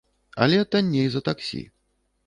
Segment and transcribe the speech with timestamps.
[0.45, 1.65] Але танней за таксі.